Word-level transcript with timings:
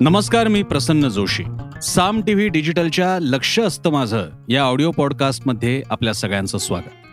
नमस्कार 0.00 0.48
मी 0.48 0.62
प्रसन्न 0.62 1.08
जोशी. 1.08 1.44
साम 1.82 2.20
टीव्ही 2.20 2.48
डिजिटलच्या 2.48 3.18
लक्ष 3.22 3.60
असतं 3.60 3.90
माझं 3.90 4.30
या 4.48 4.62
ऑडिओ 4.62 4.90
पॉडकास्टमध्ये 4.90 5.82
आपल्या 5.90 6.12
सगळ्यांचं 6.12 6.58
स्वागत. 6.58 7.06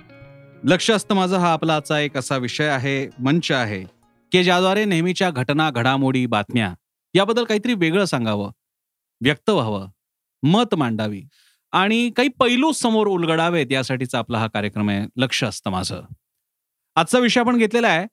लक्ष 0.63 0.91
असतं 0.91 1.15
माझं 1.15 1.37
हा 1.37 1.53
आपला 1.53 1.75
आजचा 1.75 1.99
एक 1.99 2.17
असा 2.17 2.37
विषय 2.37 2.67
आहे 2.67 3.09
मंच 3.19 3.51
आहे 3.51 3.83
की 4.31 4.43
ज्याद्वारे 4.43 4.85
नेहमीच्या 4.85 5.29
घटना 5.29 5.69
घडामोडी 5.69 6.25
बातम्या 6.25 6.73
याबद्दल 7.13 7.43
काहीतरी 7.43 7.73
वेगळं 7.73 8.05
सांगावं 8.05 8.51
व्यक्त 9.21 9.49
व्हावं 9.49 9.87
मत 10.43 10.75
मांडावी 10.75 11.23
आणि 11.71 12.09
काही 12.09 12.29
पैलू 12.29 12.71
समोर 12.71 13.07
उलगडावेत 13.07 13.67
यासाठीचा 13.71 14.17
आपला 14.17 14.39
हा 14.39 14.47
कार्यक्रम 14.47 14.89
आहे 14.89 15.07
लक्ष 15.17 15.43
असतं 15.43 15.71
माझं. 15.71 16.01
आजचा 16.95 17.19
विषय 17.19 17.39
आपण 17.39 17.57
घेतलेला 17.57 17.87
आहे 17.87 18.07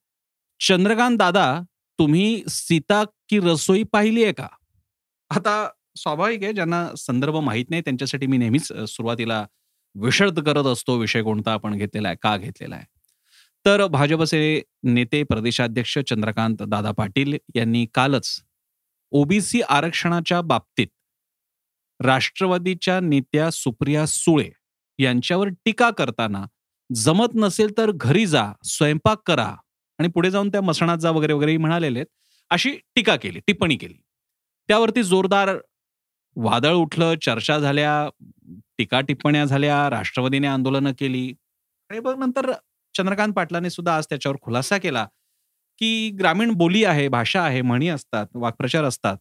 चंद्रकांत 0.68 1.18
दादा 1.18 1.61
तुम्ही 1.98 2.43
सीता 2.48 3.05
की 3.29 3.38
रसोई 3.38 3.82
पाहिली 3.82 4.24
आहे 4.24 4.32
का? 4.32 4.46
आता 5.30 5.69
स्वाभाविक 5.97 6.43
आहे 6.45 6.52
ज्यांना 6.52 6.87
संदर्भ 6.98 7.37
माहीत 7.37 7.71
नाही 7.71 7.83
त्यांच्यासाठी 7.83 8.27
मी 8.27 8.37
नेहमीच 8.38 8.73
सुरुवातीला 8.88 9.45
विषद 9.95 10.38
करत 10.41 10.66
असतो 10.66 10.97
विषय 10.97 11.23
कोणता 11.23 11.52
आपण 11.52 11.77
घेतलेला 11.77 12.09
आहे 12.09 12.16
का 12.23 12.37
घेतलेला 12.37 12.77
आहे. 12.77 12.84
तर 13.66 13.87
भाजपचे 13.87 14.61
नेते 14.83 15.23
प्रदेशाध्यक्ष 15.23 15.98
चंद्रकांत 15.98 16.62
दादा 16.69 16.91
पाटील 16.91 17.37
यांनी 17.57 17.87
कालच 17.95 18.41
ओबीसी 19.12 19.61
आरक्षणाच्या 19.69 20.41
बाबतीत 20.41 20.87
राष्ट्रवादीच्या 22.01 22.99
नेत्या 23.01 23.51
सुप्रिया 23.51 24.07
सुळे 24.07 24.49
यांच्यावर 24.99 25.49
टीका 25.65 25.91
करताना 25.91 26.45
जमत 26.91 27.35
नसेल 27.35 27.77
तर 27.79 27.91
घरी 27.91 28.27
जा 28.27 28.52
स्वयंपाक 28.65 29.23
करा 29.27 29.55
आणि 29.99 30.09
पुढे 30.09 30.30
जाऊन 30.30 30.49
त्या 30.49 30.60
मसणात 30.60 30.99
जा 30.99 31.10
वगैरे 31.10 31.33
वगैरे 31.33 31.57
म्हणालेले 31.57 31.99
आहेत 31.99 32.07
अशी 32.51 32.71
टीका 32.95 33.16
केली 33.16 33.41
टिप्पणी 33.47 33.76
केली. 33.76 33.95
त्यावरती 34.71 35.02
जोरदार 35.02 35.57
वादळ 36.37 36.73
उठलं 36.73 37.15
चर्चा 37.23 37.59
झाल्या 37.59 38.09
टीका 38.79 39.01
टिप्पण्या 39.01 39.45
झाल्या 39.45 39.90
राष्ट्रवादीने 39.90 40.46
आंदोलनं 40.46 40.93
केली. 40.99 41.35
आणि 41.90 42.01
मग 42.01 42.18
नंतर 42.18 42.52
चंद्रकांत 42.96 43.32
पाटलांनी 43.32 43.71
सुद्धा 43.71 43.96
आज 43.96 44.07
त्याच्यावर 44.07 44.37
खुलासा 44.43 44.79
केला 44.79 45.04
की 45.79 46.10
ग्रामीण 46.10 46.52
बोली 46.52 46.85
आहे 46.85 47.09
भाषा 47.09 47.43
आहे 47.43 47.63
म्हणी 47.63 47.88
असतात 47.88 48.26
वाक्प्रचार 48.35 48.85
असतात. 48.85 49.16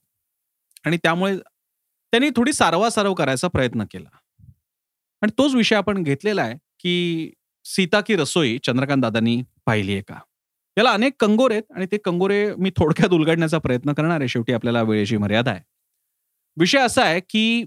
आणि 0.85 0.97
त्यामुळे 0.97 1.37
त्यांनी 1.37 2.29
थोडी 2.29 2.53
सारवासारव 2.53 3.13
करायचा 3.13 3.47
प्रयत्न 3.47 3.83
केला. 3.83 4.09
आणि 5.21 5.31
तोच 5.37 5.55
विषय 5.55 5.75
आपण 5.75 6.03
घेतलेला 6.03 6.41
आहे 6.41 6.55
की 6.79 7.33
सीता 7.65 8.01
की 8.01 8.15
रसोई 8.15 8.57
चंद्रकांत 8.57 9.01
दादांनी 9.01 9.41
पाहिली 9.65 9.93
आहे 9.93 10.01
का? 10.01 10.19
याला 10.79 10.91
अनेक 10.91 11.13
कंगोरे 11.19 11.53
आहेत 11.53 11.71
आणि 11.75 11.85
ते 11.91 11.97
कंगोरे 11.97 12.55
मी 12.55 12.69
थोडक्यात 12.69 13.13
उलगडण्याचा 13.13 13.57
प्रयत्न 13.57 13.93
करणार 13.93 14.19
आहे. 14.21 14.27
शेवटी 14.27 14.53
आपल्याला 14.53 14.81
वेळेची 14.81 15.17
मर्यादा 15.17 15.51
आहे. 15.51 15.61
विषय 16.57 16.79
असा 16.79 17.03
आहे 17.03 17.19
की 17.29 17.65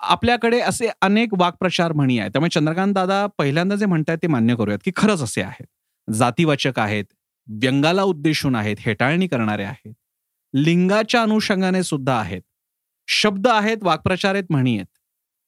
आपल्याकडे 0.00 0.60
असे 0.60 0.88
अनेक 1.02 1.34
वाक्प्रचार 1.38 1.92
म्हणी 1.92 2.18
आहेत. 2.18 2.30
त्यामुळे 2.30 2.50
चंद्रकांत 2.50 2.94
दादा 2.94 3.26
पहिल्यांदा 3.38 3.76
जे 3.76 3.86
म्हणतायत 3.86 4.18
ते 4.22 4.26
मान्य 4.26 4.56
करूयात 4.56 4.78
की 4.84 4.90
खरंच 4.96 5.22
असे 5.22 5.42
आहेत. 5.42 5.66
जातीवाचक 6.08 6.78
आहेत 6.78 7.04
व्यंगाला 7.48 8.02
उद्देशून 8.02 8.54
आहेत 8.54 8.76
हेटाळणी 8.80 9.26
करणारे 9.26 9.64
आहेत 9.64 9.92
लिंगाच्या 10.54 11.22
अनुषंगाने 11.22 11.82
सुद्धा 11.82 12.18
आहेत 12.18 12.42
शब्द 13.08 13.46
आहेत 13.48 13.76
वाक्प्रचार 13.82 14.34
आहेत 14.34 14.44
म्हणी 14.50 14.74
आहेत. 14.76 14.86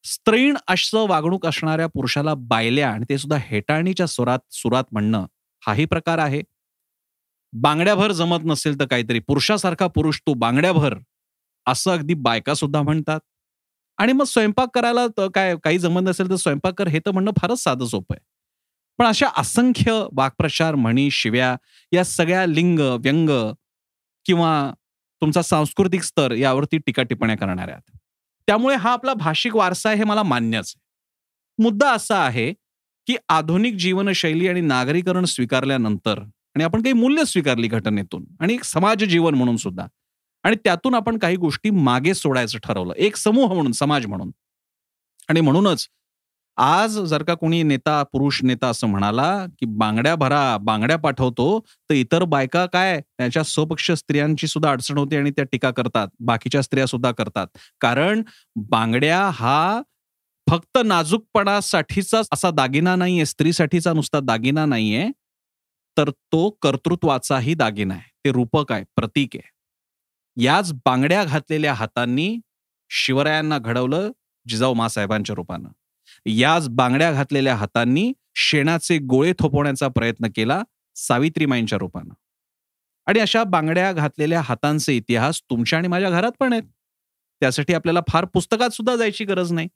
स्त्रीण 0.05 0.57
असं 0.69 1.07
वागणूक 1.09 1.47
असणाऱ्या 1.47 1.87
पुरुषाला 1.87 2.35
बायल्या 2.35 2.91
आणि 2.91 3.05
ते 3.11 3.19
सुद्धा 3.19 3.37
हेटाळणीच्या 3.41 4.07
स्वरात 4.07 4.39
सुरात 4.53 4.85
म्हणणं 4.93 5.27
हाही 5.63 5.85
प्रकार 5.85 6.19
आहे. 6.19 6.43
बांगड्याभर 7.61 8.13
जमत 8.13 8.39
नसेल 8.45 8.79
तर 8.81 8.87
काहीतरी. 8.87 9.19
पुरुषासारखा 9.19 9.87
पुरुष 9.87 10.21
तू 10.27 10.35
बांगड्याभर 10.35 10.95
असं 11.67 11.91
अगदी 11.91 12.15
बायका 12.15 12.55
सुद्धा 12.55 12.83
म्हणतात. 12.83 13.21
आणि 13.99 14.13
मग 14.13 14.25
स्वयंपाक 14.25 14.69
करायला 14.75 15.07
काय 15.35 15.55
काही 15.65 15.79
जमत 15.79 16.03
नसेल 16.05 16.31
तर 16.31 16.37
स्वयंपाक 16.37 16.75
कर 16.79 16.89
हे 16.89 16.99
तर 17.07 17.11
म्हणणं 17.11 17.31
फारच 17.41 17.59
साधं 17.59 17.87
सोपं 17.87 18.15
आहे. 18.15 18.25
पण 18.99 19.07
अशा 19.07 19.29
असंख्य 19.37 19.93
वाक्प्रचार 20.13 20.75
म्हणी 20.75 21.11
शिव्या 21.11 21.57
या 21.93 22.05
सगळ्या 22.05 22.45
लिंग 22.47 22.79
व्यंग 22.79 23.31
किंवा 24.27 24.73
तुमचा 25.21 25.43
सांस्कृतिक 25.43 26.03
स्तर 26.03 26.33
यावरती 26.33 26.79
टीका 26.79 27.03
टिप्पण्या 27.03 27.37
करणाऱ्या 27.37 27.75
आहेत. 27.75 27.97
त्यामुळे 28.47 28.77
हा 28.77 28.93
आपला 28.93 29.15
भाषिक 29.15 29.57
वारसा 29.57 29.89
आहे 29.89 29.99
हे 29.99 30.05
मला 30.05 30.23
मान्यच 30.23 30.75
आहे. 30.77 31.63
मुद्दा 31.63 31.91
असा 31.93 32.19
आहे 32.25 32.53
की 33.07 33.17
आधुनिक 33.29 33.75
जीवनशैली 33.75 34.49
आणि 34.49 34.61
नागरीकरण 34.61 35.25
स्वीकारल्यानंतर 35.25 36.23
आणि 36.57 36.65
आपण 36.65 36.83
काही 36.83 36.93
मूल्य 36.93 37.25
स्वीकारली 37.25 37.69
घटनेतून. 37.69 38.25
आणि 38.41 38.55
एक 38.55 38.65
समाज 38.65 39.05
जीवन 39.05 39.35
म्हणून 39.35 39.57
सुद्धा. 39.57 39.87
आणि 40.43 40.57
त्यातून 40.65 40.95
आपण 40.95 41.19
काही 41.19 41.37
गोष्टी 41.37 41.71
मागे 41.71 42.15
सोडायचं 42.15 42.59
ठरवलं. 42.59 42.93
एक 42.97 43.17
समूह 43.17 43.53
म्हणून 43.55 43.73
समाज 43.73 44.07
म्हणून. 44.07 44.31
आणि 45.29 45.41
म्हणूनच 45.41 45.89
आज 46.57 46.99
जर 46.99 47.23
का 47.23 47.35
कोणी 47.35 47.63
नेता 47.63 48.03
पुरुष 48.03 48.43
नेता 48.43 48.69
असं 48.69 48.87
म्हणाला 48.87 49.47
की 49.47 49.67
बांगड्या 49.67 50.15
भरा 50.15 50.57
बांगड्या 50.57 50.97
पाठवतो 50.97 51.61
तर 51.61 51.95
इतर 51.95 52.25
बायका 52.25 52.67
काय? 52.67 53.01
त्याच्या 53.01 53.43
स्वपक्ष 53.43 53.91
स्त्रियांची 53.91 54.47
सुद्धा 54.47 54.71
अडचण 54.71 54.99
होते 54.99 55.17
आणि 55.17 55.31
त्या 55.31 55.45
टीका 55.45 55.71
करतात. 55.71 56.09
बाकीच्या 56.21 56.63
स्त्रिया 56.63 56.87
सुद्धा 56.87 57.13
करतात. 57.13 57.47
कारण 57.81 58.23
बांगड्या 58.57 59.31
हा 59.35 59.83
फक्त 60.51 60.79
नाजूकपणासाठीचा 60.85 62.23
असा 62.33 62.51
दागिना 62.51 62.97
नाहीये 62.97 63.27
स्त्रीसाठीचा 63.27 63.93
नुसता 63.93 64.21
दागिना 64.21 64.67
नाहीये. 64.67 65.09
तर 65.99 66.11
तो 66.11 66.51
कर्तृत्वाचाही 66.51 67.55
दागिना 67.55 67.95
आहे. 67.95 68.11
ते 68.25 68.33
रूपक 68.33 68.73
आहे 68.73 68.85
प्रतीक 68.97 69.29
आहे. 69.35 69.51
याच 70.45 70.73
बांगड्या 70.73 71.25
घातलेल्या 71.25 71.75
हातांनी 71.75 72.39
शिवरायांना 72.91 73.59
घडवलं 73.59 74.11
जिजाऊ 74.49 74.75
मासाहेबांच्या 74.75 75.35
रूपानं. 75.37 75.69
याच 76.27 76.69
बांगड्या 76.69 77.13
घातलेल्या 77.13 77.55
हातांनी 77.57 78.13
शेणाचे 78.35 78.99
गोळे 78.99 79.33
थोपवण्याचा 79.39 79.89
प्रयत्न 79.89 80.27
केला 80.37 80.63
सावित्रीमाईंच्या 80.95 81.79
रूपानं. 81.79 82.15
आणि 83.07 83.19
अशा 83.19 83.45
बांगड्या 83.45 83.93
घातलेल्या 83.93 84.41
हातांचे 84.41 84.97
इतिहास 84.97 85.43
तुमच्या 85.43 85.79
आणि 85.79 85.89
माझ्या 85.89 86.11
घरात 86.11 86.33
पण 86.41 86.53
आहेत. 86.53 86.63
त्यासाठी 87.41 87.75
आपल्याला 87.75 88.01
फार 88.09 88.25
पुस्तकात 88.25 88.71
सुद्धा 88.71 88.97
जायची 88.97 89.25
गरज 89.25 89.53
नाही. 89.53 89.69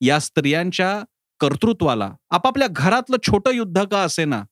या 0.00 0.18
स्त्रियांच्या 0.18 1.04
कर्तृत्वाला 1.40 2.12
आपापल्या 2.30 2.68
घरातलं 2.70 3.16
छोटं 3.22 3.50
युद्ध 3.50 3.84
का 3.84 4.02
असे 4.02 4.24
ना 4.24 4.44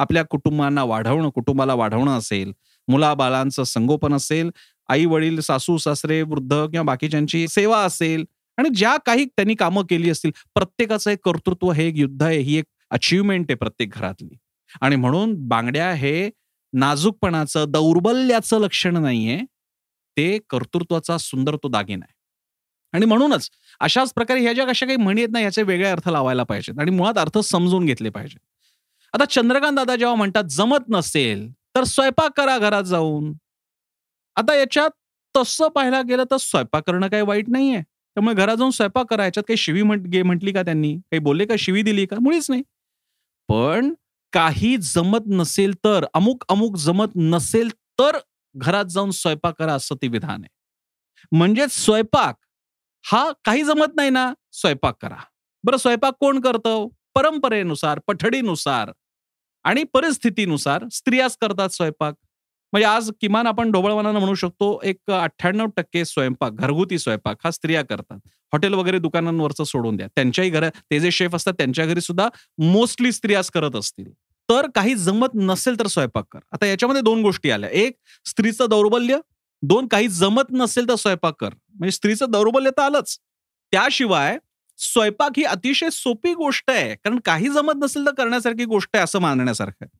आपल्या 0.00 0.22
कुटुंबांना 0.24 0.84
वाढवणं 0.84 1.28
कुटुंबाला 1.30 1.74
वाढवणं 1.74 2.18
असेल 2.18 2.52
मुलाबाळांचं 2.88 3.64
संगोपन 3.64 4.14
असेल 4.14 4.50
आई 4.88 5.04
वडील 5.04 5.40
सासू 5.40 5.76
सासरे 5.78 6.20
वृद्ध 6.22 6.52
किंवा 6.52 6.82
बाकीच्यांची 6.82 7.46
सेवा 7.48 7.78
असेल 7.84 8.24
आणि 8.58 8.68
ज्या 8.68 8.96
काही 9.06 9.24
त्यांनी 9.26 9.54
कामं 9.54 9.82
केली 9.90 10.10
असतील 10.10 10.30
प्रत्येकाचं 10.54 11.10
एक 11.10 11.18
कर्तृत्व 11.24 11.70
हे 11.70 11.86
एक 11.88 11.96
युद्ध 11.96 12.22
आहे 12.22 12.38
ही 12.38 12.56
एक 12.56 12.64
अचिव्हमेंट 12.90 13.44
आहे 13.50 13.56
प्रत्येक 13.56 13.94
घरातली. 13.94 14.36
आणि 14.80 14.96
म्हणून 14.96 15.34
बांगड्या 15.48 15.90
हे 15.92 16.30
नाजूकपणाचं 16.72 17.70
दौर्बल्याचं 17.70 18.60
लक्षण 18.60 18.96
नाहीये 18.96 19.38
ते 20.16 20.38
कर्तृत्वाचा 20.48 21.16
सुंदर 21.18 21.56
तो 21.56 21.68
दागिना 21.68 22.04
आहे. 22.08 22.14
आणि 22.94 23.06
म्हणूनच 23.06 23.48
अशाच 23.80 24.12
प्रकारे 24.14 24.40
ह्या 24.40 24.52
ज्या 24.52 24.64
कशा 24.66 24.86
काही 24.86 24.96
म्हणी 24.96 25.20
आहेत 25.20 25.32
ना 25.32 25.40
याचे 25.40 25.62
वेगळे 25.62 25.88
अर्थ 25.88 26.08
लावायला 26.08 26.42
पाहिजेत 26.44 26.78
आणि 26.80 26.90
मुळात 26.90 27.18
अर्थ 27.18 27.38
समजून 27.38 27.86
घेतले 27.86 28.10
पाहिजेत. 28.10 28.38
आता 29.14 29.24
चंद्रकांत 29.24 29.76
दादा 29.76 29.96
जेव्हा 29.96 30.14
म्हणतात 30.14 30.44
जमत 30.50 30.88
नसेल 30.88 31.50
तर 31.76 31.84
स्वयंपाक 31.84 32.30
करा 32.36 32.58
घरात 32.58 32.82
जाऊन. 32.82 33.32
आता 34.36 34.54
याच्यात 34.54 34.90
तसं 35.34 35.68
पाहायला 35.68 36.00
गेलं 36.02 36.24
तर 36.30 36.36
स्वयंपाक 36.36 36.82
करणं 36.86 37.08
काही 37.08 37.22
वाईट 37.22 37.48
नाहीये. 37.48 37.80
त्यामुळे 37.80 38.34
घरात 38.34 38.56
जाऊन 38.56 38.70
स्वयंपाक 38.70 39.06
करा 39.10 39.24
याच्यात 39.24 39.44
काही 39.48 39.56
शिवी 39.56 39.82
म्हटली 39.82 40.52
का 40.52 40.62
त्यांनी? 40.62 40.94
काही 40.96 41.18
बोलले 41.18 41.46
का? 41.46 41.54
शिवी 41.58 41.82
दिली 41.82 42.06
का? 42.06 42.16
मुळीच 42.20 42.46
नाही. 42.50 42.62
पण 43.48 43.92
काही 44.32 44.76
जमत 44.76 45.26
नसेल 45.28 45.74
तर 45.84 46.04
अमुक 46.14 46.44
अमुक 46.48 46.76
जमत 46.76 47.16
नसेल 47.16 47.70
तर 48.00 48.18
घरात 48.54 48.84
जाऊन 48.84 49.10
स्वयंपाक 49.10 49.54
करा 49.58 49.74
असं 49.74 49.94
ते 50.02 50.08
विधान 50.08 50.40
आहे. 50.44 50.48
म्हणजेच 51.32 51.72
स्वयंपाक 51.72 52.36
हा 53.04 53.30
काही 53.44 53.62
जमत 53.64 53.94
नाही 53.96 54.10
ना 54.10 54.32
स्वयंपाक 54.52 54.96
करा. 55.02 55.16
बरं 55.64 55.76
स्वयंपाक 55.76 56.14
कोण 56.20 56.40
करतं? 56.40 56.86
परंपरेनुसार 57.14 57.98
पठडीनुसार 58.06 58.90
आणि 59.64 59.84
परिस्थितीनुसार 59.84 60.84
स्त्रियाच 60.92 61.36
करतात 61.40 61.68
स्वयंपाक. 61.68 62.14
म्हणजे 62.72 62.86
आज 62.86 63.10
किमान 63.20 63.46
आपण 63.46 63.70
ढोबळवानानं 63.70 64.18
म्हणू 64.18 64.34
शकतो 64.34 64.80
एक 64.84 65.10
अठ्ठ्याण्णव 65.10 65.66
टक्के 65.76 66.04
स्वयंपाक 66.04 66.52
घरगुती 66.52 66.98
स्वयंपाक 66.98 67.36
हा 67.44 67.50
स्त्रिया 67.50 67.82
करतात. 67.82 68.18
हॉटेल 68.52 68.74
वगैरे 68.74 68.98
दुकानांवरचं 68.98 69.64
सोडून 69.64 69.96
द्या. 69.96 70.06
त्यांच्याही 70.06 70.50
घरात 70.50 70.70
ते 70.90 71.00
जे 71.00 71.10
शेफ 71.10 71.34
असतात 71.34 71.52
त्यांच्या 71.52 71.86
घरी 71.86 72.00
सुद्धा 72.00 72.28
मोस्टली 72.58 73.12
स्त्रियाच 73.12 73.50
करत 73.50 73.76
असतील. 73.76 74.10
तर 74.48 74.66
काही 74.74 74.94
जमत 74.94 75.28
नसेल 75.34 75.78
तर 75.78 75.86
स्वयंपाक 75.86 76.24
कर. 76.30 76.38
आता 76.52 76.66
याच्यामध्ये 76.66 77.02
दोन 77.02 77.22
गोष्टी 77.22 77.50
आल्या. 77.50 77.70
एक 77.70 77.92
स्त्रीचं 78.24 78.66
दौर्बल्य. 78.70 79.18
दोन 79.62 79.86
काही 79.86 80.08
जमत 80.08 80.50
नसेल 80.50 80.88
तर 80.88 80.94
स्वयंपाक 80.94 81.34
कर. 81.38 81.48
म्हणजे 81.48 81.90
स्त्रीचं 81.90 82.26
दौर्बल्य 82.30 82.70
तर 82.70 82.82
आलंच. 82.82 83.18
त्याशिवाय 83.72 84.38
स्वयंपाक 84.80 85.30
ही 85.36 85.44
अतिशय 85.44 85.90
सोपी 85.92 86.32
गोष्ट 86.34 86.70
आहे 86.70 86.94
कारण 86.94 87.18
काही 87.24 87.48
जमत 87.48 87.82
नसेल 87.82 88.06
तर 88.06 88.14
करण्यासारखी 88.18 88.64
गोष्ट 88.64 88.88
आहे 88.94 89.04
असं 89.04 89.18
मानण्यासारखं 89.18 89.84
आहे. 89.84 89.98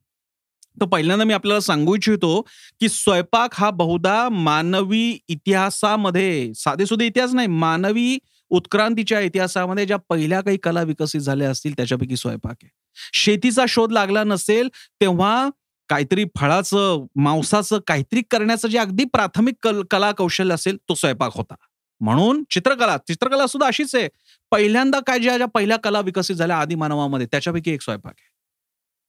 तर 0.81 0.85
पहिल्यांदा 0.85 1.25
मी 1.25 1.33
आपल्याला 1.33 1.59
सांगू 1.61 1.95
इच्छितो 1.95 2.41
की 2.79 2.89
स्वयंपाक 2.89 3.55
हा 3.55 3.69
बहुधा 3.69 4.29
मानवी 4.29 5.17
इतिहासामध्ये 5.27 6.53
साधेसुधे 6.55 7.05
इतिहास 7.05 7.33
नाही 7.33 7.47
मानवी 7.47 8.17
उत्क्रांतीच्या 8.51 9.19
इतिहासामध्ये 9.19 9.85
ज्या 9.85 9.97
पहिल्या 10.09 10.41
काही 10.41 10.57
कला 10.57 10.81
विकसित 10.81 11.21
झाल्या 11.21 11.49
असतील 11.49 11.73
त्याच्यापैकी 11.73 12.15
स्वयंपाक 12.17 12.55
आहे. 12.63 12.69
शेतीचा 13.13 13.65
शोध 13.69 13.91
लागला 13.91 14.23
नसेल 14.23 14.67
तेव्हा 15.01 15.49
काहीतरी 15.89 16.25
फळाचं 16.39 17.05
मांसाचं 17.15 17.79
काहीतरी 17.87 18.21
करण्याचं 18.31 18.67
जे 18.67 18.77
अगदी 18.77 19.03
प्राथमिक 19.03 19.67
कला 19.91 20.11
कौशल्य 20.11 20.53
असेल 20.53 20.77
तो 20.89 20.95
स्वयंपाक 20.95 21.31
होता. 21.35 21.55
म्हणून 22.01 22.43
चित्रकला 22.49 22.97
चित्रकला 23.07 23.47
सुद्धा 23.47 23.67
अशीच 23.67 23.95
आहे. 23.95 24.07
पहिल्यांदा 24.51 24.99
काय 25.07 25.19
ज्या 25.19 25.37
ज्या 25.37 25.47
पहिल्या 25.47 25.77
कला 25.77 25.99
विकसित 26.01 26.35
झाल्या 26.35 26.57
आदिमानवामध्ये 26.57 27.27
त्याच्यापैकी 27.27 27.71
एक 27.71 27.81
स्वयंपाक 27.81 28.13
आहे. 28.19 28.30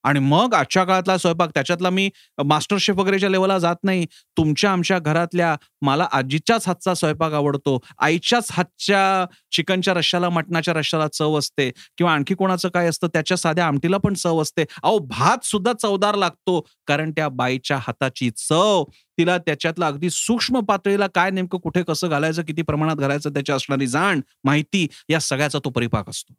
आणि 0.04 0.20
मग 0.20 0.54
आजच्या 0.54 0.84
काळातला 0.84 1.16
स्वयंपाक 1.18 1.50
त्याच्यातला 1.54 1.90
मी 1.90 2.08
मास्टर 2.44 2.76
शेफ 2.80 2.96
वगैरेच्या 2.96 3.28
लेवलला 3.30 3.58
जात 3.58 3.76
नाही. 3.84 4.06
तुमच्या 4.36 4.70
आमच्या 4.72 4.98
घरातल्या 4.98 5.54
मला 5.82 6.06
आजीच्याच 6.12 6.66
हातचा 6.68 6.94
स्वयंपाक 6.94 7.32
आवडतो. 7.32 7.78
आईच्याच 7.98 8.48
हातच्या 8.52 9.24
चिकनच्या 9.52 9.94
रश्याला 9.94 10.28
मटणाच्या 10.28 10.74
रश्याला 10.74 11.06
चव 11.08 11.38
असते. 11.38 11.70
किंवा 11.98 12.12
आणखी 12.14 12.34
कोणाचं 12.34 12.68
काय 12.68 12.88
असतं 12.88 13.06
त्याच्या 13.06 13.36
साध्या 13.36 13.66
आमटीला 13.66 13.96
पण 13.98 14.14
चव 14.14 14.42
असते. 14.42 14.64
अहो 14.82 14.98
भात 15.08 15.44
सुद्धा 15.44 15.72
चवदार 15.72 16.14
लागतो. 16.14 16.60
कारण 16.86 17.10
त्या 17.10 17.28
बाईच्या 17.28 17.76
हाताची 17.76 18.30
चव 18.38 18.84
तिला 19.18 19.36
त्याच्यातला 19.38 19.86
अगदी 19.86 20.10
सूक्ष्म 20.10 20.60
पातळीला 20.60 21.06
काय 21.14 21.30
नेमकं 21.30 21.58
कुठे 21.58 21.82
कसं 21.82 22.08
घालायचं 22.08 22.42
किती 22.42 22.62
प्रमाणात 22.62 22.96
घालायचं 22.96 23.30
त्याची 23.30 23.52
असणारी 23.52 23.86
जाण 23.86 24.20
माहिती 24.44 24.86
या 25.08 25.20
सगळ्याचा 25.20 25.58
तो 25.64 25.70
परिपाक 25.70 26.08
असतो. 26.10 26.34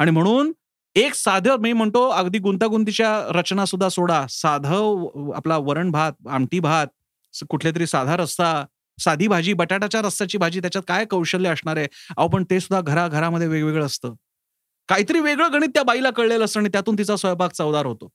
आणि 0.00 0.10
म्हणून 0.10 0.52
एक 0.96 1.14
साधं 1.14 1.56
मी 1.60 1.72
म्हणतो 1.72 2.08
अगदी 2.10 2.38
गुंतागुंतीच्या 2.38 3.10
रचना 3.34 3.64
सुद्धा 3.66 3.88
सोडा. 3.88 4.24
साधं 4.30 5.32
आपला 5.36 5.56
वरण 5.58 5.90
भात 5.90 6.12
आमटी 6.30 6.60
भात 6.60 6.86
कुठल्या 7.50 7.72
तरी 7.74 7.86
साधा 7.86 8.16
रस्ता 8.16 8.64
साधी 8.98 9.26
भाजी 9.28 9.52
बटाट्याच्या 9.52 10.00
रस्त्याची 10.02 10.38
भाजी 10.38 10.60
त्याच्यात 10.60 10.82
काय 10.88 11.04
कौशल्य 11.10 11.48
असणार 11.50 11.76
आहे? 11.76 11.86
अहो 12.16 12.28
पण 12.28 12.44
ते 12.50 12.58
सुद्धा 12.60 12.80
घराघरामध्ये 12.82 13.46
वेगवेगळं 13.48 13.86
असतं. 13.86 14.14
काहीतरी 14.88 15.20
वेगळं 15.20 15.52
गणित 15.52 15.68
त्या 15.74 15.82
बाईला 15.82 16.10
कळलेलं 16.10 16.44
असतं 16.44 16.60
आणि 16.60 16.68
त्यातून 16.72 16.98
तिचा 16.98 17.16
स्वयंपाक 17.16 17.52
चवदार 17.52 17.86
होतो. 17.86 18.10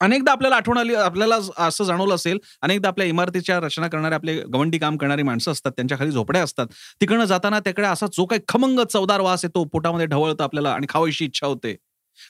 अनेकदा 0.00 0.32
आपल्याला 0.32 0.56
आठवण 0.56 0.78
आली 0.78 0.94
आपल्याला 0.94 1.36
असं 1.58 1.84
जाणवलं 1.84 2.14
असेल 2.14 2.38
अनेकदा 2.62 2.88
आपल्या 2.88 3.06
इमारतीच्या 3.06 3.58
रचना 3.60 3.88
करणारे 3.88 4.14
आपले 4.14 4.34
गवंडी 4.54 4.78
काम 4.78 4.96
करणारी 4.96 5.22
माणसं 5.22 5.52
असतात 5.52 5.72
त्यांच्या 5.72 5.98
खाली 5.98 6.10
झोपड्या 6.10 6.42
असतात. 6.42 6.66
तिकडनं 7.00 7.24
जाताना 7.24 7.60
त्याकडे 7.60 7.86
असा 7.86 8.06
जो 8.12 8.26
काही 8.26 8.40
खमंग 8.48 8.80
चवदार 8.92 9.20
वास 9.20 9.44
येतो 9.44 9.64
पोटामध्ये 9.64 10.06
ढवळतं 10.06 10.44
आपल्याला 10.44 10.72
आणि 10.72 10.86
खावायची 10.88 11.24
इच्छा 11.24 11.46
होते. 11.46 11.76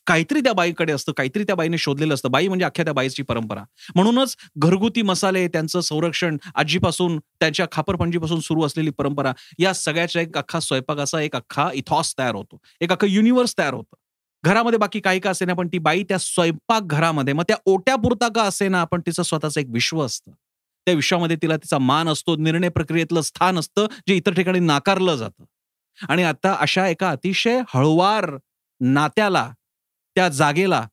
काहीतरी 0.07 0.41
त्या 0.41 0.53
बाईकडे 0.53 0.93
असतं 0.93 1.13
काहीतरी 1.13 1.45
त्या 1.45 1.57
बाईने 1.57 1.79
शोधलेलं 1.79 2.15
असतं. 2.15 2.31
बाई 2.31 2.49
म्हणजे 2.49 2.65
अख्ख्या 2.65 2.85
त्या 2.85 2.95
बाईची 2.95 3.23
परंपरा. 3.23 3.65
म्हणूनच 3.95 4.37
घरगुती 4.59 5.03
मसाले 5.03 5.49
त्यांचं 5.49 5.81
संरक्षण 5.81 6.37
आजीपासून 6.55 7.19
त्यांच्या 7.19 7.67
खापरपणजीपासून 7.73 8.41
सुरू 8.41 8.65
असलेली 8.65 8.91
परंपरा 8.91 9.33
या 9.59 9.73
सगळ्याच्या 9.73 10.23
एक 10.23 10.39
अख्खा 10.39 10.61
स्वयंपाकाचा 10.61 11.21
एक 11.21 11.37
अख्खा 11.37 11.69
इथॉस 11.75 12.15
तयार 12.19 12.35
होतो. 12.35 12.59
एक 12.81 12.93
अख्खा 12.93 13.07
युनिव्हर्स 13.07 13.55
तयार 13.59 13.75
होतं. 13.75 13.97
घरामध्ये 14.45 14.79
बाकी 14.79 15.01
काही 15.01 15.21
का 15.21 15.31
असेना 15.31 15.55
पण 15.55 15.69
ती 15.69 15.79
बाई 15.79 16.03
त्या 16.03 16.19
स्वयंपाक 16.19 16.83
घरामध्ये 16.83 17.35
मग 17.35 17.43
त्या 17.43 17.57
ओट्यापुरता 17.67 18.29
का 18.29 18.43
असे 18.43 18.69
ना 18.69 18.85
पण 18.85 19.01
तिचं 19.01 19.23
स्वतःचं 19.23 19.61
एक 19.61 19.67
विश्व 19.69 20.05
असतं. 20.05 20.31
त्या 20.87 20.95
विश्वामध्ये 20.95 21.37
तिला 21.43 21.57
तिचा 21.57 21.79
मान 21.79 22.09
असतो 22.09 22.37
निर्णय 22.37 22.69
प्रक्रियेतलं 22.69 23.21
स्थान 23.21 23.59
असतं 23.59 23.87
जे 24.09 24.15
इतर 24.15 24.33
ठिकाणी 24.33 24.59
नाकारलं 24.59 25.17
जातं. 25.17 25.45
आणि 26.09 26.23
आता 26.23 26.57
अशा 26.61 26.89
एका 26.89 27.11
अतिशय 27.11 27.61
हळुवार 27.75 28.37
नात्याला 28.81 29.53
त्या 30.17 30.29
जागेला 30.29 30.87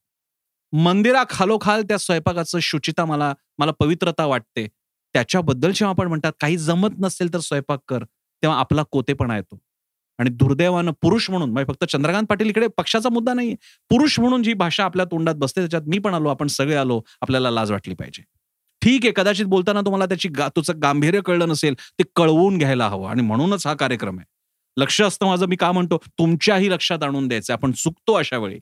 मंदिरा 0.74 1.24
खालोखाल 1.30 1.84
त्या 1.84 1.98
स्वयंपाकाचं 1.98 2.60
शुचिता 2.62 3.06
मला 3.06 3.34
मला 3.58 3.72
पवित्रता 3.80 4.26
वाटते. 4.26 4.68
त्याच्याबद्दल 5.16 5.72
जेव्हा 5.72 5.90
आपण 5.90 6.08
म्हणतात 6.08 6.32
काही 6.42 6.58
जमत 6.58 7.00
नसेल 7.00 7.34
तर 7.34 7.40
स्वयंपाक 7.40 7.80
कर 7.88 8.04
तेव्हा 8.04 8.60
आपला 8.60 8.84
कोतेपणा 8.92 9.36
येतो. 9.36 9.60
आणि 10.20 10.30
दुर्दैवानं 10.30 10.92
पुरुष 11.02 11.30
म्हणून 11.30 11.52
म्हणजे 11.52 11.72
फक्त 11.74 11.84
चंद्रकांत 11.92 12.28
पाटील 12.28 12.50
इकडे 12.50 12.68
पक्षाचा 12.78 13.10
मुद्दा 13.10 13.34
नाही 13.34 13.56
पुरुष 13.92 14.20
म्हणून 14.20 14.44
जी 14.44 14.54
भाषा 14.54 14.84
आपल्या 14.86 15.06
तोंडात 15.06 15.36
बसते 15.36 15.62
त्याच्यात 15.62 15.84
मी 15.88 15.98
पण 16.00 16.14
आलो 16.14 16.30
आपण 16.30 16.48
सगळे 16.48 16.76
आलो 16.76 17.02
आपल्याला 17.22 17.52
लाज 17.52 17.72
वाटली 17.72 17.94
पाहिजे. 17.94 18.24
ठीक 18.82 19.06
आहे 19.06 19.14
कदाचित 19.16 19.46
बोलताना 19.46 19.82
तुम्हाला 19.82 20.06
त्याची 20.06 20.30
तुझं 20.56 20.74
गांभीर्य 20.82 21.22
कळलं 21.22 21.50
नसेल 21.50 21.74
ते 22.00 22.04
कळवून 22.16 22.58
घ्यायला 22.58 22.88
हवं. 22.88 23.10
आणि 23.10 23.22
म्हणूनच 23.22 23.68
हा 23.68 23.74
कार्यक्रम 23.74 24.18
आहे. 24.20 24.26
लक्ष 24.78 25.02
असतं 25.02 25.26
माझं 25.26 25.46
मी 25.48 25.56
का 25.56 25.72
म्हणतो 25.72 25.98
तुमच्याही 26.20 26.72
लक्षात 26.72 27.04
आणून 27.04 27.28
द्यायचं 27.28 27.54
आपण 27.54 27.72
चुकतो 27.72 28.14
अशा 28.14 28.38
वेळी. 28.38 28.60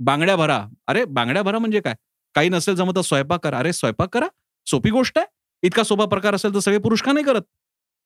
बांगड्या 0.00 0.36
भरा. 0.36 0.66
अरे 0.86 1.04
बांगड्या 1.04 1.42
भरा 1.42 1.58
म्हणजे 1.58 1.80
काय? 1.80 1.94
काही 2.34 2.48
नसेल 2.48 2.74
जमत 2.74 2.98
स्वयंपाक 2.98 3.44
करा. 3.44 3.58
अरे 3.58 3.72
स्वयंपाक 3.72 4.08
करा. 4.08 4.26
सोपी 4.66 4.90
गोष्ट 4.90 5.18
आहे. 5.18 5.26
इतका 5.62 5.82
सोपा 5.82 6.04
प्रकार 6.04 6.34
असेल 6.34 6.54
तर 6.54 6.58
सगळे 6.58 6.78
पुरुष 6.78 7.02
का 7.02 7.12
नाही 7.12 7.24
करत? 7.24 7.42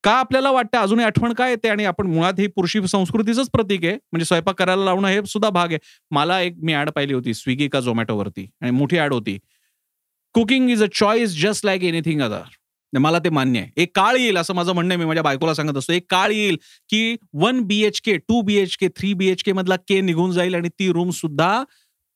का 0.05 0.12
आपल्याला 0.12 0.50
वाटतं 0.50 0.79
अजूनही 0.79 1.06
आठवण 1.06 1.32
काय 1.32 1.50
येते 1.50 1.69
आणि 1.69 1.85
आपण 1.85 2.06
मुळात 2.06 2.32
ही 2.38 2.46
पुरुषी 2.46 2.88
संस्कृतीच 2.88 3.50
प्रतीक 3.50 3.85
आहे? 3.85 3.93
म्हणजे 3.93 4.25
स्वयंपाक 4.25 4.55
करायला 4.55 4.85
लावणं 4.85 5.08
हे 5.08 5.20
सुद्धा 5.26 5.50
भाग 5.50 5.69
आहे. 5.69 5.79
मला 6.11 6.40
एक 6.40 6.55
मी 6.62 6.75
ऍड 6.75 6.90
पाहिली 6.90 7.14
होती 7.14 7.35
स्विगी 7.35 7.69
का 7.69 7.81
झोमॅटोवरती 7.81 8.50
आणि 8.61 8.70
मोठी 8.70 8.99
ऍड 8.99 9.12
होती. 9.12 9.38
Cooking 10.32 10.70
is 10.70 10.82
a 10.82 10.87
choice 10.94 11.43
just 11.43 11.64
like 11.64 11.84
anything 11.84 12.23
other. 12.23 12.43
मला 12.93 13.19
ते 13.19 13.31
मान्य 13.31 13.61
आहे. 13.61 13.70
एक 13.76 13.90
काळ 13.96 14.17
येईल 14.17 14.37
असं 14.38 14.55
माझं 14.55 14.73
म्हणणं 14.73 14.96
मी 14.96 15.05
माझ्या 15.05 15.23
बायकोला 15.23 15.55
सांगत 15.55 15.76
असतो. 15.76 15.93
एक 15.93 16.06
काळ 16.11 16.31
येईल 16.31 16.56
की 16.88 17.17
one 17.35 17.61
BHK 17.61 18.17
two 18.19 18.40
BHK 18.43 18.88
three 18.88 19.12
BHK 19.14 19.52
मधला 19.52 19.76
के 19.88 20.00
निघून 20.00 20.32
जाईल 20.32 20.55
आणि 20.55 20.69
ती 20.69 20.93
रूम 20.93 21.11
सुद्धा 21.11 21.62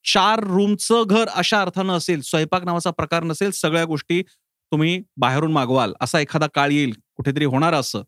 चार 0.04 0.40
रूमचं 0.44 1.02
घर 1.06 1.28
अशा 1.28 1.60
अर्थानं 1.60 1.96
असेल 1.96 2.20
स्वयंपाक 2.20 2.64
नावाचा 2.64 2.90
प्रकार 2.90 3.24
नसेल 3.24 3.50
सगळ्या 3.50 3.84
गोष्टी 3.84 4.22
तुम्ही 4.22 5.02
बाहेरून 5.16 5.52
मागवाल 5.52 5.92
असा 6.00 6.20
एखादा 6.20 6.46
काळ 6.54 6.70
येईल 6.70 6.92
कुठेतरी 7.16 7.44
होणार 7.44 7.75
असं. 7.75 8.02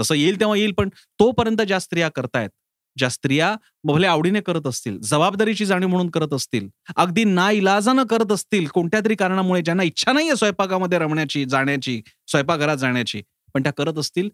तसं 0.00 0.14
येईल 0.14 0.40
तेव्हा 0.40 0.56
येईल 0.56 0.72
पण 0.72 0.88
तोपर्यंत 1.20 1.62
ज्या 1.62 1.78
स्त्रिया 1.80 2.08
करतायत. 2.08 2.50
ज्या 2.96 3.08
स्त्रिया 3.08 3.54
भले 3.84 4.06
आवडीने 4.06 4.40
करत 4.40 4.66
असतील 4.66 4.98
जबाबदारीची 5.00 5.66
जाणीव 5.66 5.88
म्हणून 5.88 6.10
करत 6.10 6.32
असतील 6.32 6.68
अगदी 6.96 7.24
ना 7.24 7.50
इलाजानं 7.50 8.04
करत 8.04 8.32
असतील 8.32 8.66
कोणत्या 8.66 9.00
तरी 9.04 9.14
कारणामुळे 9.14 9.62
ज्यांना 9.62 9.82
इच्छा 9.82 10.12
नाहीये 10.12 10.36
स्वयंपाकामध्ये 10.36 10.98
रमण्याची 10.98 11.44
जाण्याची 11.44 12.02
स्वयंपाकघरात 12.26 12.76
जाण्याची 12.76 13.22
पण 13.54 13.62
त्या 13.62 13.72
करत 13.72 13.98
असतील 13.98 14.28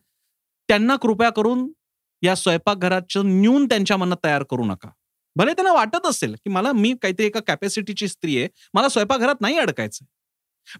त्यांना 0.68 0.96
कृपया 0.96 1.30
करून 1.30 1.68
या 2.22 2.34
स्वयंपाकघराचं 2.34 3.22
न्यून 3.40 3.66
त्यांच्या 3.66 3.96
मनात 3.96 4.16
तयार 4.24 4.42
करू 4.42 4.64
नका. 4.64 4.88
भले 5.36 5.52
त्यांना 5.52 5.72
वाटत 5.72 6.06
असेल 6.06 6.34
की 6.34 6.50
मला 6.50 6.72
मी 6.72 6.94
काहीतरी 7.02 7.26
एका 7.26 7.40
कॅपॅसिटीची 7.40 8.08
स्त्री 8.08 8.38
आहे 8.38 8.48
मला 8.74 8.88
स्वयंपाकघरात 8.88 9.40
नाही 9.40 9.58
अडकायचं 9.58 10.04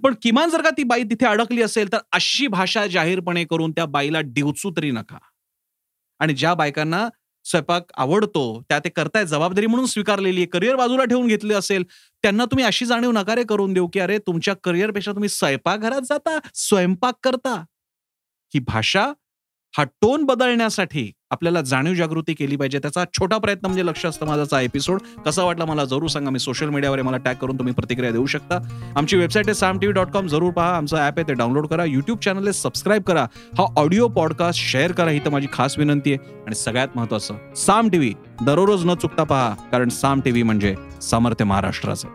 पण 0.03 0.15
किमान 0.23 0.51
जर 0.51 0.63
का 0.63 0.71
ती 0.71 0.83
बाई 0.83 1.03
तिथे 1.03 1.27
अडकली 1.27 1.63
असेल 1.63 1.93
तर 1.93 1.99
अशी 2.13 2.47
भाषा 2.47 2.87
जाहीरपणे 2.87 3.45
करून 3.45 3.73
त्या 3.73 3.87
बाईला 3.87 4.21
डिवचू 4.21 4.71
तरी 4.77 4.91
नका. 4.91 5.19
आणि 6.21 6.35
ज्या 6.35 6.55
बायकांना 6.55 7.09
स्वयंपाक 7.45 7.93
आवडतो 7.97 8.43
त्या 8.69 8.79
ते 8.79 8.89
करतायत 8.89 9.27
जबाबदारी 9.27 9.67
म्हणून 9.67 9.87
स्वीकारलेली 9.87 10.41
आहे. 10.41 10.47
करिअर 10.47 10.77
बाजूला 10.77 11.05
ठेवून 11.05 11.27
घेतले 11.27 11.55
असेल 11.55 11.85
त्यांना 12.25 12.45
तुम्ही 12.45 12.65
अशी 12.65 12.87
जाणीव 12.87 13.11
नकारे 13.13 13.45
करून 13.45 13.73
देऊ 13.73 13.87
की 13.93 14.01
अरे 14.01 14.19
तुमच्या 14.19 14.55
करिअरपेक्षा 14.65 15.13
तुम्ही 15.13 15.29
स्वयंपाकघरात 15.29 16.03
जाता 16.03 16.39
स्वयंपाक 16.55 17.15
करता. 17.25 17.55
ही 18.53 18.61
भाषा 18.67 19.13
हा 19.79 19.85
टोन 19.85 20.25
बदलण्यासाठी 20.25 21.11
आपल्याला 21.31 21.61
जाणीव 21.61 21.95
जागृती 21.95 22.35
केली 22.35 22.57
पाहिजे. 22.57 22.79
त्याचा 22.79 23.05
छोटा 23.13 23.39
प्रयत्न 23.39 23.67
म्हणजे 23.67 23.87
लक्ष 23.87 24.07
असतं 24.07 24.27
माझा 24.27 24.61
एपिसोड 24.61 25.01
कसा 25.27 25.43
वाटला 25.43 25.65
मला 25.65 25.85
जरूर 25.85 26.09
सांगा. 26.09 26.31
मी 26.31 26.39
सोशल 26.39 26.69
मीडियावर 26.69 27.03
मला 27.03 27.17
टॅग 27.17 27.35
करून 27.35 27.59
तुम्ही 27.59 27.75
प्रतिक्रिया 27.75 28.13
देऊ 28.13 28.27
शकता. 28.27 28.59
आमची 28.97 29.17
वेबसाईट 29.17 29.47
आहे 29.47 29.55
साम 29.55 29.79
टीव्ही 29.79 29.95
डॉट 29.95 30.09
कॉम 30.09 30.27
जरूर 30.27 30.53
पहा. 30.53 30.77
आमचं 30.77 30.97
ऍप 30.97 31.19
आहे 31.19 31.29
ते 31.29 31.35
डाउनलोड 31.35 31.67
करा. 31.67 31.85
युट्यूब 31.85 32.19
चॅनल 32.19 32.43
आहे 32.43 32.53
सबस्क्राईब 32.53 33.03
करा. 33.03 33.27
हा 33.59 33.67
ऑडिओ 33.77 34.09
पॉडकास्ट 34.09 34.61
शेअर 34.61 34.93
करा. 34.93 35.11
ही 35.11 35.19
तर 35.19 35.31
माझी 35.31 35.47
खास 35.53 35.79
विनंती 35.79 36.13
आहे. 36.13 36.35
आणि 36.47 36.55
सगळ्यात 36.55 36.89
महत्वाचं 36.97 37.55
साम 37.57 37.89
टीव्ही 37.89 38.15
दररोज 38.43 38.85
न 38.85 38.95
चुकता 38.95 39.25
पहा. 39.25 39.55
कारण 39.73 39.89
साम 39.89 40.21
टीव्ही 40.21 40.43
म्हणजे 40.43 40.75
सामर्थ्य 41.03 41.45
महाराष्ट्राचं. 41.45 42.09